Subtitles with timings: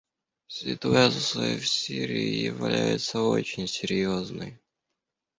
[0.47, 4.59] Ситуация в Сирии является очень серьезной.